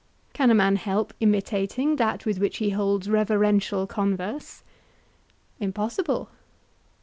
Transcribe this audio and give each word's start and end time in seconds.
Can 0.33 0.49
a 0.49 0.55
man 0.55 0.77
help 0.77 1.13
imitating 1.19 1.97
that 1.97 2.25
with 2.25 2.39
which 2.39 2.57
he 2.57 2.71
holds 2.71 3.07
reverential 3.07 3.85
converse? 3.85 4.63
Impossible. 5.59 6.31